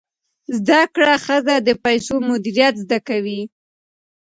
زده 0.57 0.81
کړه 0.93 1.15
ښځه 1.25 1.55
د 1.67 1.69
پیسو 1.85 2.15
مدیریت 2.29 2.73
زده 2.83 2.99
کوي. 3.07 3.41